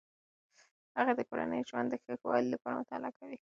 [0.99, 3.37] هغې د کورني ژوند د ښه والي لپاره مطالعه کوي.